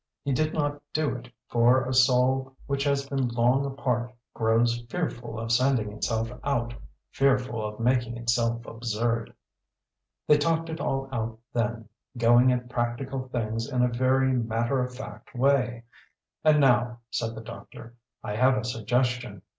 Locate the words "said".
17.11-17.35